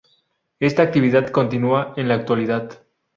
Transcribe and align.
Esta 0.59 0.81
actividad 0.81 1.27
continua 1.29 1.93
en 1.95 2.07
la 2.07 2.15
actualidad. 2.15 2.81